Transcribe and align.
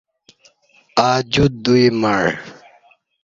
ا 1.07 1.09
دیو 1.31 1.45
دوی 1.63 1.85
مع 2.01 2.19